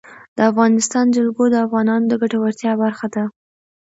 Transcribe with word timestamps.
د 0.35 0.39
افغانستان 0.51 1.05
جلکو 1.15 1.43
د 1.49 1.55
افغانانو 1.65 2.05
د 2.11 2.13
ګټورتیا 2.21 2.71
برخه 2.83 3.07
ده. 3.15 3.23